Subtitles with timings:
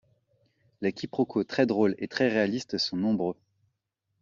[0.81, 3.37] Les quiproquos très drôles et très réalistes sont nombreux.